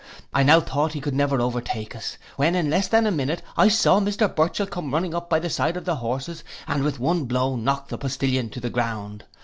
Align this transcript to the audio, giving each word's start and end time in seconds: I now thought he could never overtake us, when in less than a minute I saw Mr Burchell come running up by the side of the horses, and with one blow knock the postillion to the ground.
I 0.33 0.41
now 0.41 0.59
thought 0.59 0.93
he 0.93 0.99
could 0.99 1.13
never 1.13 1.39
overtake 1.39 1.95
us, 1.95 2.17
when 2.35 2.55
in 2.55 2.71
less 2.71 2.87
than 2.87 3.05
a 3.05 3.11
minute 3.11 3.43
I 3.55 3.67
saw 3.67 3.99
Mr 3.99 4.35
Burchell 4.35 4.65
come 4.65 4.91
running 4.91 5.13
up 5.13 5.29
by 5.29 5.37
the 5.37 5.47
side 5.47 5.77
of 5.77 5.85
the 5.85 5.97
horses, 5.97 6.43
and 6.67 6.83
with 6.83 6.97
one 6.97 7.25
blow 7.25 7.55
knock 7.55 7.89
the 7.89 7.99
postillion 7.99 8.49
to 8.53 8.59
the 8.59 8.71
ground. 8.71 9.25